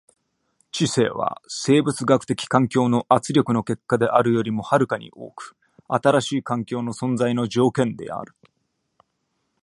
[0.71, 5.55] 知性は生物学的環境の圧力の結果であるよりも遥かに多く
[5.87, 8.33] 新しい環境の存在の条件である。